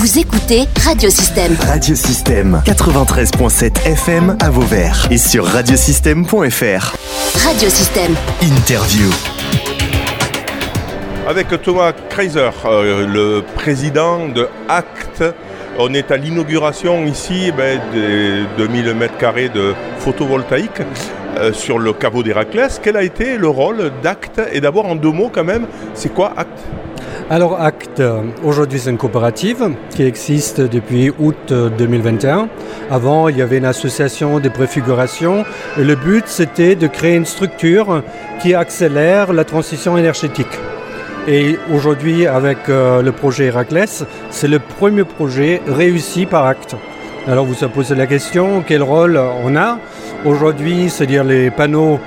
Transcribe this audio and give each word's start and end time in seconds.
Vous 0.00 0.18
écoutez 0.18 0.62
Radiosystème. 0.82 1.54
Radiosystème 1.60 2.62
93.7 2.64 3.86
FM 3.86 4.34
à 4.40 4.48
Vauvert 4.48 5.06
et 5.10 5.18
sur 5.18 5.44
radiosystème.fr. 5.44 6.96
Radiosystème. 7.44 8.14
Interview. 8.40 9.10
Avec 11.28 11.48
Thomas 11.60 11.92
Kreiser, 12.08 12.48
euh, 12.64 13.06
le 13.06 13.44
président 13.56 14.26
de 14.26 14.48
ACT. 14.70 15.34
On 15.78 15.92
est 15.92 16.10
à 16.10 16.16
l'inauguration 16.16 17.04
ici 17.04 17.52
ben, 17.54 17.78
des 17.92 18.44
2000 18.56 18.96
m2 18.96 19.52
de 19.52 19.74
photovoltaïque 19.98 20.80
euh, 21.36 21.52
sur 21.52 21.78
le 21.78 21.92
caveau 21.92 22.22
d'Héraclès. 22.22 22.80
Quel 22.82 22.96
a 22.96 23.02
été 23.02 23.36
le 23.36 23.48
rôle 23.48 23.92
d'ACT? 24.02 24.40
Et 24.54 24.62
d'abord 24.62 24.86
en 24.86 24.96
deux 24.96 25.12
mots 25.12 25.30
quand 25.30 25.44
même, 25.44 25.66
c'est 25.92 26.14
quoi 26.14 26.32
ACT? 26.38 26.58
Alors 27.30 27.60
ACT, 27.60 28.02
aujourd'hui 28.44 28.80
c'est 28.80 28.90
une 28.90 28.98
coopérative 28.98 29.70
qui 29.90 30.02
existe 30.02 30.60
depuis 30.60 31.12
août 31.16 31.52
2021. 31.52 32.48
Avant 32.90 33.28
il 33.28 33.38
y 33.38 33.42
avait 33.42 33.58
une 33.58 33.66
association 33.66 34.40
de 34.40 34.48
préfiguration 34.48 35.44
et 35.78 35.84
le 35.84 35.94
but 35.94 36.24
c'était 36.26 36.74
de 36.74 36.88
créer 36.88 37.14
une 37.14 37.24
structure 37.24 38.02
qui 38.42 38.52
accélère 38.52 39.32
la 39.32 39.44
transition 39.44 39.96
énergétique. 39.96 40.58
Et 41.28 41.56
aujourd'hui 41.72 42.26
avec 42.26 42.68
euh, 42.68 43.00
le 43.00 43.12
projet 43.12 43.44
Héraclès, 43.44 44.04
c'est 44.30 44.48
le 44.48 44.58
premier 44.58 45.04
projet 45.04 45.62
réussi 45.68 46.26
par 46.26 46.46
ACT. 46.46 46.74
Alors 47.28 47.44
vous 47.44 47.54
vous 47.54 47.68
posez 47.68 47.94
la 47.94 48.08
question, 48.08 48.64
quel 48.66 48.82
rôle 48.82 49.20
on 49.44 49.54
a? 49.54 49.78
Aujourd'hui, 50.24 50.90
c'est-à-dire 50.90 51.22
les 51.22 51.50
panneaux 51.50 52.00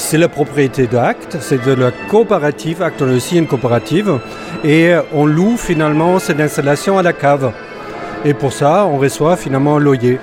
c'est 0.00 0.18
la 0.18 0.28
propriété 0.28 0.86
d'Acte, 0.86 1.36
c'est 1.40 1.64
de 1.64 1.72
la 1.72 1.90
coopérative, 1.92 2.82
Acte 2.82 3.02
on 3.02 3.14
aussi 3.14 3.36
une 3.36 3.46
coopérative, 3.46 4.18
et 4.64 4.94
on 5.12 5.26
loue 5.26 5.56
finalement 5.56 6.18
cette 6.18 6.40
installation 6.40 6.98
à 6.98 7.02
la 7.02 7.12
cave. 7.12 7.52
Et 8.24 8.34
pour 8.34 8.52
ça, 8.52 8.86
on 8.86 8.98
reçoit 8.98 9.36
finalement 9.36 9.76
un 9.76 9.78
loyer. 9.78 10.18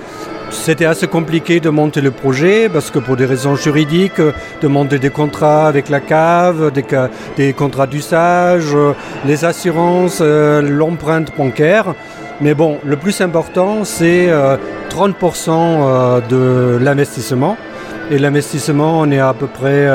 C'était 0.49 0.85
assez 0.85 1.07
compliqué 1.07 1.60
de 1.60 1.70
monter 1.70 2.02
le 2.02 2.12
projet 2.12 2.70
parce 2.70 2.90
que 2.90 2.99
pour 2.99 3.15
des 3.18 3.26
raisons 3.26 3.55
juridiques, 3.55 4.21
de 4.62 4.68
monter 4.68 4.98
des 4.98 5.10
contrats 5.10 5.68
avec 5.68 5.90
la 5.90 5.99
cave, 5.99 6.71
des, 6.71 6.85
des 7.35 7.54
contrats 7.54 7.87
d'usage, 7.87 8.76
les 9.26 9.46
assurances, 9.46 10.20
euh, 10.21 10.62
l'empreinte 10.62 11.32
bancaire. 11.37 11.93
Mais 12.41 12.54
bon, 12.54 12.80
le 12.84 12.98
plus 12.98 13.20
important, 13.21 13.84
c'est 13.84 14.30
30% 14.90 15.49
euh, 15.49 15.52
euh, 15.52 16.21
de 16.21 16.84
l'investissement. 16.84 17.57
Et 18.12 18.18
l'investissement, 18.20 19.00
on 19.00 19.12
est 19.12 19.20
à, 19.20 19.34
peu 19.34 19.48
près 19.48 19.88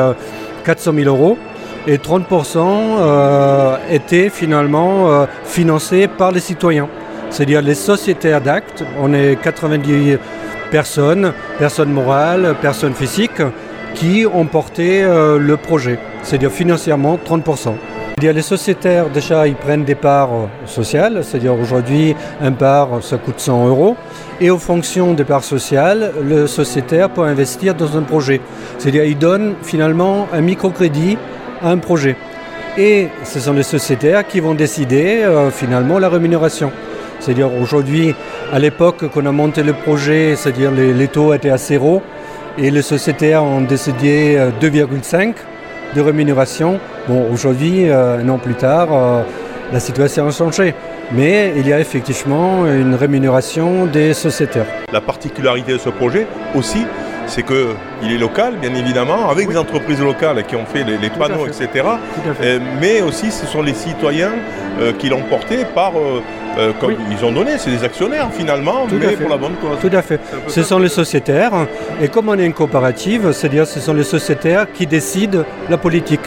400 0.64 0.92
000 0.94 1.06
euros. 1.06 1.38
Et 1.86 1.96
30% 1.96 2.58
euh, 2.58 3.76
était 3.90 4.28
finalement 4.28 5.10
euh, 5.10 5.26
financé 5.44 6.06
par 6.06 6.30
les 6.30 6.38
citoyens, 6.38 6.88
c'est-à-dire 7.30 7.60
les 7.60 7.74
sociétaires 7.74 8.40
d'actes. 8.40 8.84
On 9.00 9.12
est 9.12 9.36
90 9.42 10.16
personnes, 10.70 11.32
personnes 11.58 11.92
morales, 11.92 12.54
personnes 12.62 12.94
physiques, 12.94 13.42
qui 13.94 14.24
ont 14.32 14.46
porté 14.46 15.02
euh, 15.02 15.38
le 15.38 15.56
projet, 15.56 15.98
c'est-à-dire 16.22 16.52
financièrement 16.52 17.18
30%. 17.18 17.74
Les 18.20 18.42
sociétaires, 18.42 19.08
déjà, 19.08 19.48
ils 19.48 19.56
prennent 19.56 19.84
des 19.84 19.94
parts 19.94 20.48
sociales, 20.66 21.22
c'est-à-dire 21.24 21.58
aujourd'hui, 21.58 22.14
un 22.40 22.52
part, 22.52 23.02
ça 23.02 23.16
coûte 23.16 23.40
100 23.40 23.68
euros. 23.68 23.96
Et 24.40 24.50
aux 24.50 24.58
fonctions 24.58 25.14
des 25.14 25.24
parts 25.24 25.44
sociales, 25.44 26.12
le 26.22 26.46
sociétaire 26.46 27.10
peut 27.10 27.22
investir 27.22 27.74
dans 27.74 27.96
un 27.96 28.02
projet. 28.02 28.40
C'est-à-dire, 28.78 29.04
il 29.04 29.18
donne 29.18 29.54
finalement 29.62 30.28
un 30.32 30.40
microcrédit 30.40 31.18
à 31.62 31.70
un 31.70 31.78
projet. 31.78 32.16
Et 32.78 33.08
ce 33.24 33.40
sont 33.40 33.52
les 33.52 33.62
sociétaires 33.64 34.26
qui 34.26 34.40
vont 34.40 34.54
décider 34.54 35.22
euh, 35.22 35.50
finalement 35.50 35.98
la 35.98 36.08
rémunération. 36.08 36.70
C'est-à-dire 37.20 37.50
aujourd'hui, 37.60 38.14
à 38.52 38.58
l'époque 38.58 39.08
qu'on 39.08 39.26
a 39.26 39.32
monté 39.32 39.62
le 39.62 39.72
projet, 39.72 40.36
c'est-à-dire 40.36 40.70
les, 40.70 40.94
les, 40.94 41.08
taux 41.08 41.34
étaient 41.34 41.50
à 41.50 41.58
zéro 41.58 42.02
et 42.58 42.70
les 42.70 42.82
sociétaires 42.82 43.44
ont 43.44 43.60
décidé 43.60 44.38
2,5 44.60 45.16
euh, 45.16 45.32
de 45.94 46.00
rémunération. 46.00 46.78
Bon, 47.08 47.28
aujourd'hui, 47.32 47.88
euh, 47.88 48.18
un 48.18 48.28
an 48.28 48.38
plus 48.38 48.54
tard, 48.54 48.88
euh, 48.92 49.22
la 49.72 49.80
situation 49.80 50.26
a 50.26 50.30
changé. 50.30 50.74
Mais 51.12 51.52
il 51.56 51.66
y 51.68 51.72
a 51.72 51.80
effectivement 51.80 52.66
une 52.66 52.94
rémunération 52.94 53.86
des 53.86 54.14
sociétaires. 54.14 54.66
La 54.92 55.00
particularité 55.00 55.72
de 55.72 55.78
ce 55.78 55.90
projet 55.90 56.26
aussi, 56.54 56.86
c'est 57.26 57.44
qu'il 57.44 58.12
est 58.12 58.18
local, 58.18 58.54
bien 58.60 58.74
évidemment, 58.74 59.28
avec 59.28 59.48
des 59.48 59.56
entreprises 59.56 60.00
locales 60.00 60.44
qui 60.44 60.56
ont 60.56 60.66
fait 60.66 60.84
les, 60.84 61.10
panneaux, 61.10 61.46
etc. 61.46 61.68
Euh, 62.42 62.58
mais 62.80 63.00
aussi, 63.00 63.30
ce 63.30 63.46
sont 63.46 63.62
les 63.62 63.74
citoyens 63.74 64.32
euh, 64.80 64.92
qui 64.92 65.08
l'ont 65.08 65.22
porté 65.22 65.64
par, 65.74 65.92
euh, 65.96 66.72
comme 66.80 66.94
ils 67.10 67.24
ont 67.24 67.32
donné, 67.32 67.52
c'est 67.58 67.70
des 67.70 67.84
actionnaires 67.84 68.28
finalement, 68.32 68.86
mais 68.90 69.16
pour 69.16 69.28
la 69.28 69.36
bonne 69.36 69.54
cause. 69.54 69.78
Tout 69.80 69.96
à 69.96 70.02
fait. 70.02 70.20
Ce 70.48 70.62
sont 70.62 70.78
les 70.78 70.88
sociétaires, 70.88 71.52
et 72.00 72.08
comme 72.08 72.28
on 72.28 72.38
est 72.38 72.46
une 72.46 72.52
coopérative, 72.52 73.32
c'est-à-dire 73.32 73.66
ce 73.66 73.80
sont 73.80 73.94
les 73.94 74.04
sociétaires 74.04 74.66
qui 74.72 74.86
décident 74.86 75.44
la 75.68 75.76
politique. 75.76 76.22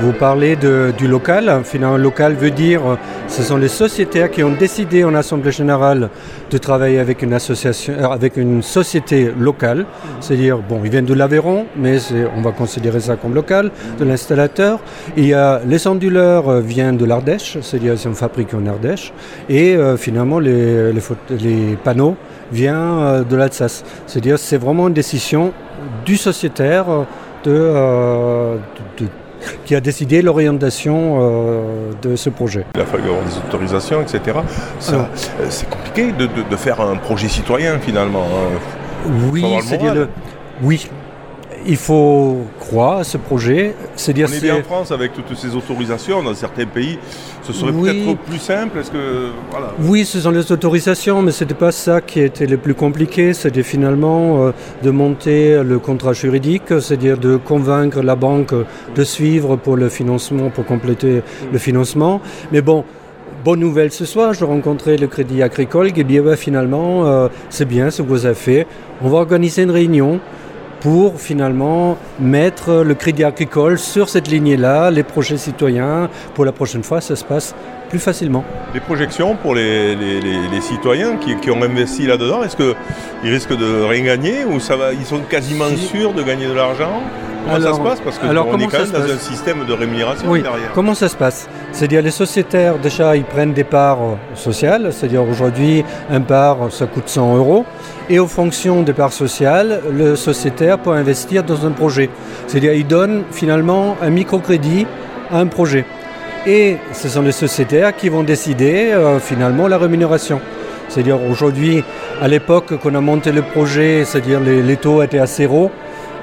Vous 0.00 0.12
parlez 0.12 0.56
du 0.56 1.06
local. 1.06 1.60
Finalement, 1.64 1.98
local 1.98 2.34
veut 2.34 2.50
dire 2.50 2.80
ce 3.28 3.42
sont 3.42 3.56
les 3.56 3.68
sociétaires 3.68 4.30
qui 4.30 4.42
ont 4.42 4.52
décidé 4.52 5.04
en 5.04 5.14
assemblée 5.14 5.52
générale 5.52 6.10
de 6.50 6.58
travailler 6.58 6.98
avec 6.98 7.22
une 7.22 7.32
association, 7.32 7.94
euh, 7.96 8.08
avec 8.08 8.36
une 8.36 8.62
société 8.62 9.30
locale. 9.38 9.86
C'est-à-dire, 10.20 10.58
bon, 10.58 10.80
ils 10.84 10.90
viennent 10.90 11.04
de 11.04 11.14
l'Aveyron, 11.14 11.66
mais 11.76 11.98
on 12.36 12.40
va 12.42 12.52
considérer 12.52 12.98
ça 13.00 13.16
comme 13.16 13.34
local, 13.34 13.70
de 13.98 14.04
l'installateur. 14.04 14.80
Il 15.16 15.26
y 15.26 15.34
a 15.34 15.60
les 15.64 15.86
onduleurs 15.86 16.48
euh, 16.48 16.60
viennent 16.60 16.96
de 16.96 17.04
l'Ardèche, 17.04 17.58
c'est-à-dire 17.60 17.92
ils 17.92 17.98
sont 17.98 18.14
fabriqués 18.14 18.56
en 18.56 18.66
Ardèche, 18.66 19.12
et 19.48 19.76
euh, 19.76 19.96
finalement 19.96 20.38
les, 20.38 20.92
panneaux 21.84 22.16
viennent 22.50 23.24
de 23.28 23.36
l'Alsace. 23.36 23.84
C'est-à-dire, 24.06 24.38
c'est 24.38 24.58
vraiment 24.58 24.88
une 24.88 24.94
décision 24.94 25.52
du 26.04 26.16
sociétaire 26.16 26.86
de, 27.44 27.50
de 28.98 29.06
qui 29.64 29.74
a 29.74 29.80
décidé 29.80 30.22
l'orientation 30.22 31.18
euh, 31.20 31.92
de 32.02 32.16
ce 32.16 32.30
projet. 32.30 32.66
Il 32.74 32.80
a 32.80 32.86
fallu 32.86 33.04
avoir 33.04 33.24
des 33.24 33.36
autorisations, 33.38 34.02
etc. 34.02 34.38
Euh, 34.92 35.02
c'est 35.48 35.68
compliqué 35.68 36.12
de, 36.12 36.56
faire 36.56 36.80
un 36.80 36.96
projet 36.96 37.28
citoyen 37.28 37.78
finalement. 37.78 38.24
Hein. 38.24 39.10
Oui, 39.32 39.44
c'est 39.62 39.78
dire 39.78 39.94
le... 39.94 40.08
Oui, 40.62 40.90
il 41.66 41.76
faut 41.76 42.38
croire 42.58 42.98
à 42.98 43.04
ce 43.04 43.16
projet. 43.16 43.74
C'est 43.96 44.12
dire 44.12 44.28
On 44.30 44.34
est 44.34 44.40
bien 44.40 44.56
en 44.56 44.62
France 44.62 44.90
avec 44.90 45.12
toutes 45.12 45.36
ces 45.36 45.54
autorisations. 45.54 46.22
Dans 46.22 46.34
certains 46.34 46.66
pays, 46.66 46.98
ce 47.42 47.52
serait 47.52 47.72
peut-être 47.72 48.18
plus 48.18 48.38
simple. 48.38 48.78
Est-ce 48.78 48.90
que 48.90 49.30
Oui, 49.80 50.04
ce 50.04 50.20
sont 50.20 50.30
les 50.30 50.50
autorisations, 50.50 51.22
mais 51.22 51.32
ce 51.32 51.44
n'était 51.44 51.54
pas 51.54 51.72
ça 51.72 52.00
qui 52.00 52.20
était 52.20 52.46
le 52.46 52.56
plus 52.56 52.74
compliqué. 52.74 53.34
C'était 53.34 53.62
finalement 53.62 54.46
euh, 54.46 54.52
de 54.82 54.90
monter 54.90 55.62
le 55.62 55.78
contrat 55.78 56.12
juridique, 56.12 56.68
c'est-à-dire 56.68 57.18
de 57.18 57.36
convaincre 57.36 58.02
la 58.02 58.16
banque 58.16 58.54
de 58.94 59.04
suivre 59.04 59.56
pour 59.56 59.76
le 59.76 59.88
financement, 59.88 60.50
pour 60.50 60.64
compléter 60.64 61.22
le 61.52 61.58
financement. 61.58 62.20
Mais 62.52 62.62
bon. 62.62 62.84
Bonne 63.42 63.60
nouvelle 63.60 63.90
ce 63.90 64.04
soir, 64.04 64.34
je 64.34 64.44
rencontrais 64.44 64.98
le 64.98 65.06
Crédit 65.06 65.42
Agricole 65.42 65.92
qui 65.92 66.04
dit 66.04 66.20
bah, 66.20 66.36
finalement 66.36 67.06
euh, 67.06 67.28
c'est 67.48 67.64
bien 67.64 67.90
ce 67.90 68.02
que 68.02 68.06
vous 68.06 68.26
avez 68.26 68.34
fait. 68.34 68.66
On 69.00 69.08
va 69.08 69.16
organiser 69.16 69.62
une 69.62 69.70
réunion 69.70 70.20
pour 70.80 71.20
finalement 71.20 71.96
mettre 72.18 72.82
le 72.82 72.94
crédit 72.94 73.24
agricole 73.24 73.78
sur 73.78 74.08
cette 74.08 74.28
lignée-là, 74.28 74.90
les 74.90 75.02
projets 75.02 75.36
citoyens. 75.36 76.08
Pour 76.34 76.44
la 76.44 76.52
prochaine 76.52 76.82
fois, 76.82 77.00
ça 77.00 77.16
se 77.16 77.24
passe 77.24 77.54
plus 77.90 77.98
facilement. 77.98 78.44
Les 78.72 78.80
projections 78.80 79.36
pour 79.36 79.54
les, 79.54 79.96
citoyens 80.60 81.16
qui, 81.16 81.50
ont 81.50 81.62
investi 81.62 82.06
là-dedans, 82.06 82.42
est-ce 82.42 82.56
qu'ils 82.56 83.32
risquent 83.32 83.56
de 83.56 83.82
rien 83.82 84.04
gagner 84.04 84.44
ou 84.44 84.60
ça 84.60 84.76
va, 84.76 84.92
ils 84.92 85.04
sont 85.04 85.20
quasiment 85.20 85.68
sûrs 85.76 86.14
de 86.14 86.22
gagner 86.22 86.46
de 86.46 86.52
l'argent? 86.52 87.02
Comment 87.44 87.60
ça 87.60 87.74
se 87.74 87.80
passe 87.80 88.00
Parce 88.00 88.18
qu'on 88.18 88.30
est 88.30 88.66
quand 88.66 88.78
même 88.78 88.90
dans 88.90 89.12
un 89.12 89.18
système 89.18 89.64
de 89.64 89.72
rémunération 89.72 90.28
oui. 90.28 90.42
derrière. 90.42 90.72
Comment 90.74 90.94
ça 90.94 91.08
se 91.08 91.16
passe 91.16 91.48
C'est-à-dire 91.72 92.02
les 92.02 92.10
sociétaires, 92.10 92.78
déjà, 92.78 93.16
ils 93.16 93.24
prennent 93.24 93.52
des 93.52 93.64
parts 93.64 94.16
sociales. 94.34 94.90
C'est-à-dire 94.92 95.22
aujourd'hui, 95.22 95.84
un 96.10 96.20
part, 96.20 96.70
ça 96.70 96.86
coûte 96.86 97.08
100 97.08 97.36
euros. 97.36 97.64
Et 98.08 98.18
aux 98.18 98.26
fonctions 98.26 98.82
des 98.82 98.92
parts 98.92 99.12
sociales, 99.12 99.80
le 99.92 100.16
sociétaire 100.16 100.78
peut 100.78 100.90
investir 100.90 101.44
dans 101.44 101.66
un 101.66 101.70
projet. 101.70 102.10
C'est-à-dire 102.46 102.72
il 102.72 102.86
donne 102.86 103.22
finalement 103.30 103.96
un 104.02 104.10
microcrédit 104.10 104.86
à 105.30 105.38
un 105.38 105.46
projet. 105.46 105.84
Et 106.46 106.78
ce 106.92 107.08
sont 107.08 107.22
les 107.22 107.32
sociétaires 107.32 107.94
qui 107.94 108.08
vont 108.08 108.22
décider 108.22 108.92
euh, 108.92 109.20
finalement 109.20 109.68
la 109.68 109.78
rémunération. 109.78 110.40
C'est-à-dire 110.88 111.22
aujourd'hui, 111.22 111.84
à 112.20 112.26
l'époque 112.26 112.76
qu'on 112.78 112.94
a 112.94 113.00
monté 113.00 113.30
le 113.30 113.42
projet, 113.42 114.04
c'est-à-dire 114.04 114.40
les, 114.40 114.62
les 114.62 114.76
taux 114.76 115.02
étaient 115.02 115.18
à 115.18 115.26
zéro, 115.26 115.70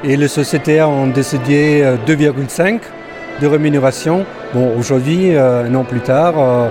et 0.04 0.18
les 0.18 0.28
sociétaires 0.28 0.90
ont 0.90 1.08
décidé 1.08 1.84
2,5 2.08 2.62
euh, 2.62 2.78
de 3.42 3.48
rémunération. 3.48 4.26
Bon, 4.54 4.76
aujourd'hui, 4.78 5.36
euh, 5.36 5.66
un 5.66 5.76
an 5.76 5.84
plus 5.84 6.00
tard, 6.02 6.36
euh, 6.38 6.68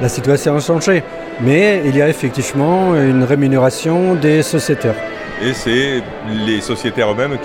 la 0.00 0.08
situation 0.08 0.56
a 0.56 0.60
changé. 0.60 1.02
Mais 1.40 1.82
il 1.84 1.96
y 1.96 2.02
a 2.02 2.08
effectivement 2.08 2.94
une 2.94 3.24
rémunération 3.24 4.14
des 4.14 4.42
sociétaires. 4.42 4.94
Et 5.42 5.54
c'est 5.54 6.02
les 6.46 6.60
sociétaires 6.60 7.10
eux-mêmes 7.12 7.38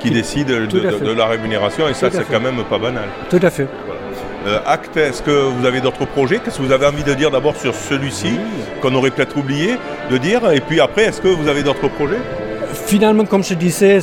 qui, 0.00 0.10
décident 0.10 0.50
de, 0.50 1.12
la 1.12 1.26
rémunération, 1.26 1.88
et 1.88 1.94
ça, 1.94 2.08
c'est 2.12 2.24
quand 2.30 2.40
même 2.40 2.62
pas 2.68 2.78
banal. 2.78 3.04
Tout 3.28 3.40
à 3.42 3.50
fait. 3.50 3.66
euh, 4.46 4.60
Acte, 4.66 4.96
est-ce 4.96 5.20
que 5.20 5.30
vous 5.30 5.66
avez 5.66 5.80
d'autres 5.80 6.06
projets? 6.06 6.38
Qu'est-ce 6.38 6.58
que 6.58 6.62
vous 6.62 6.72
avez 6.72 6.86
envie 6.86 7.02
de 7.02 7.12
dire 7.12 7.30
d'abord 7.30 7.56
sur 7.56 7.74
celui-ci, 7.74 8.38
qu'on 8.80 8.94
aurait 8.94 9.10
peut-être 9.10 9.36
oublié 9.36 9.76
de 10.10 10.16
dire? 10.16 10.50
Et 10.52 10.60
puis 10.60 10.80
après, 10.80 11.06
est-ce 11.06 11.20
que 11.20 11.28
vous 11.28 11.48
avez 11.48 11.62
d'autres 11.64 11.88
projets? 11.88 12.20
Finalement, 12.90 13.24
comme 13.24 13.44
je 13.44 13.54
disais, 13.54 14.00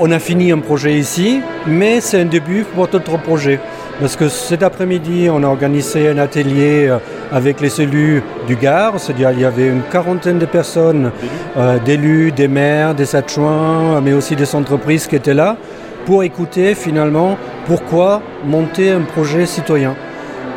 on 0.00 0.10
a 0.10 0.18
fini 0.18 0.50
un 0.50 0.58
projet 0.58 0.98
ici, 0.98 1.40
mais 1.68 2.00
c'est 2.00 2.20
un 2.20 2.24
début 2.24 2.64
pour 2.64 2.88
d'autres 2.88 3.16
projets. 3.16 3.60
Parce 4.00 4.16
que 4.16 4.28
cet 4.28 4.64
après-midi, 4.64 5.28
on 5.30 5.44
a 5.44 5.46
organisé 5.46 6.08
un 6.08 6.18
atelier 6.18 6.88
euh, 6.88 6.98
avec 7.30 7.60
les 7.60 7.80
élus 7.80 8.24
du 8.48 8.56
Gard, 8.56 8.98
c'est-à-dire 8.98 9.30
il 9.30 9.38
y 9.38 9.44
avait 9.44 9.68
une 9.68 9.82
quarantaine 9.82 10.40
de 10.40 10.46
personnes, 10.46 11.12
euh, 11.56 11.78
d'élus, 11.78 12.32
des 12.32 12.48
maires, 12.48 12.92
des 12.96 13.14
adjoints, 13.14 14.00
mais 14.00 14.14
aussi 14.14 14.34
des 14.34 14.56
entreprises 14.56 15.06
qui 15.06 15.14
étaient 15.14 15.32
là, 15.32 15.56
pour 16.04 16.24
écouter 16.24 16.74
finalement 16.74 17.38
pourquoi 17.66 18.20
monter 18.44 18.90
un 18.90 19.02
projet 19.02 19.46
citoyen. 19.46 19.94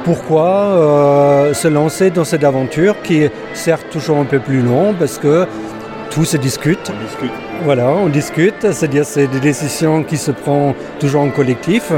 Pourquoi 0.04 0.50
euh, 0.50 1.54
se 1.54 1.68
lancer 1.68 2.10
dans 2.10 2.26
cette 2.26 2.44
aventure 2.44 2.96
qui 3.04 3.24
est 3.24 3.32
certes 3.54 3.86
toujours 3.92 4.18
un 4.18 4.26
peu 4.26 4.40
plus 4.40 4.62
long 4.62 4.96
parce 4.98 5.18
que 5.18 5.46
tout 6.16 6.24
se 6.24 6.38
discute. 6.38 6.80
On 6.90 7.04
discute. 7.04 7.32
Voilà, 7.66 7.90
on 7.90 8.08
discute, 8.08 8.62
c'est-à-dire 8.62 9.06
c'est 9.06 9.28
des 9.28 9.42
décisions 9.42 10.02
qui 10.02 10.16
se 10.16 10.32
prennent 10.32 10.74
toujours 10.98 11.22
en 11.22 11.30
collectif 11.30 11.92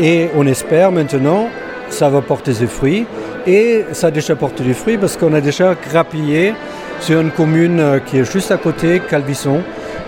et 0.00 0.28
on 0.34 0.46
espère 0.48 0.90
maintenant 0.90 1.48
ça 1.88 2.08
va 2.10 2.22
porter 2.22 2.54
ses 2.54 2.66
fruits 2.66 3.06
et 3.46 3.84
ça 3.92 4.08
a 4.08 4.10
déjà 4.10 4.34
porté 4.34 4.64
des 4.64 4.74
fruits 4.74 4.98
parce 4.98 5.16
qu'on 5.16 5.32
a 5.32 5.40
déjà 5.40 5.76
grappillé 5.76 6.54
sur 7.00 7.20
une 7.20 7.30
commune 7.30 7.78
euh, 7.78 7.98
qui 8.00 8.18
est 8.18 8.32
juste 8.32 8.50
à 8.50 8.56
côté, 8.56 9.00
Calvisson, 9.08 9.62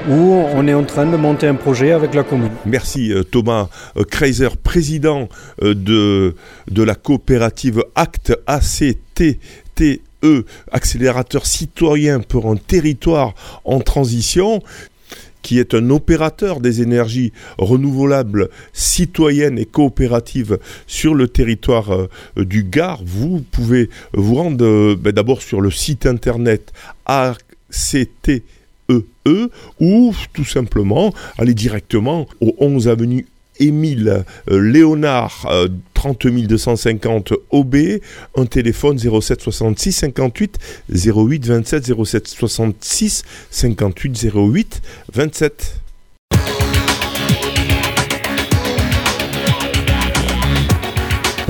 où 0.08 0.44
on 0.54 0.66
est 0.66 0.74
en 0.74 0.84
train 0.84 1.06
de 1.06 1.16
monter 1.16 1.46
un 1.46 1.54
projet 1.54 1.92
avec 1.92 2.14
la 2.14 2.22
commune. 2.24 2.52
Merci 2.66 3.12
euh, 3.12 3.22
Thomas 3.22 3.68
euh, 3.96 4.04
Kreiser, 4.04 4.48
président 4.62 5.28
de, 5.60 6.34
de 6.70 6.82
la 6.82 6.94
coopérative 6.94 7.84
ACT 7.94 8.32
ACTTE, 9.14 10.00
E, 10.24 10.44
accélérateur 10.72 11.46
citoyen 11.46 12.20
pour 12.20 12.50
un 12.50 12.56
territoire 12.56 13.34
en 13.64 13.80
transition 13.80 14.62
qui 15.42 15.58
est 15.58 15.74
un 15.74 15.90
opérateur 15.90 16.60
des 16.60 16.80
énergies 16.80 17.32
renouvelables 17.58 18.48
citoyennes 18.72 19.58
et 19.58 19.66
coopératives 19.66 20.58
sur 20.86 21.14
le 21.14 21.28
territoire 21.28 21.92
euh, 21.92 22.08
du 22.38 22.64
Gard. 22.64 23.02
Vous 23.04 23.44
pouvez 23.52 23.90
vous 24.14 24.34
rendre 24.36 24.64
euh, 24.64 24.96
ben, 24.98 25.12
d'abord 25.12 25.42
sur 25.42 25.60
le 25.60 25.70
site 25.70 26.06
internet 26.06 26.72
ACTEE 27.04 28.42
E 29.26 29.50
ou 29.80 30.14
tout 30.32 30.44
simplement 30.44 31.12
aller 31.38 31.54
directement 31.54 32.26
au 32.40 32.54
11 32.58 32.88
avenue 32.88 33.26
Émile 33.58 34.24
euh, 34.50 34.60
Léonard 34.60 35.46
euh, 35.50 35.68
30 35.94 36.26
250 36.26 37.32
OB, 37.50 37.76
un 38.36 38.46
téléphone 38.46 38.98
07 38.98 39.40
66 39.40 39.92
58 39.92 40.58
08 40.88 41.46
27 41.46 42.04
07 42.04 42.28
66 42.28 43.22
58 43.50 44.30
08 44.34 44.82
27. 45.12 45.80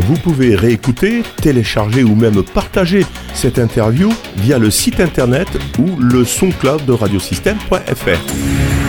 Vous 0.06 0.16
pouvez 0.16 0.54
réécouter, 0.54 1.22
télécharger 1.40 2.02
ou 2.02 2.14
même 2.14 2.42
partager 2.42 3.06
cette 3.32 3.58
interview 3.58 4.12
via 4.36 4.58
le 4.58 4.70
site 4.70 5.00
internet 5.00 5.48
ou 5.78 5.96
le 5.98 6.24
son 6.24 6.50
cloud 6.50 6.84
de 6.84 6.92
radiosystème.fr. 6.92 8.83